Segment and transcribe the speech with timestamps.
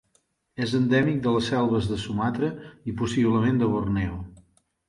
[0.63, 2.51] És endèmic de les selves de Sumatra
[2.93, 4.19] i possiblement de Borneo.